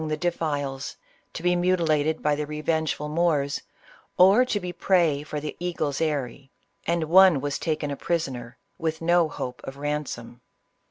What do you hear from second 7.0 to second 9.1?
one was taken a prisoner, with